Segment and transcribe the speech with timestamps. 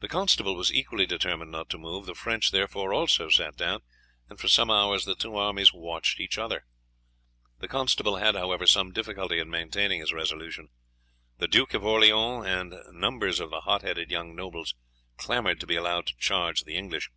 [0.00, 3.82] The constable was equally determined not to move; the French therefore also sat down,
[4.28, 6.64] and for some hours the two armies watched each other.
[7.60, 10.70] The constable had, however, some difficulty in maintaining his resolution.
[11.38, 14.74] The Duke of Orleans and numbers of the hot headed young nobles
[15.18, 17.10] clamoured to be allowed to charge the English.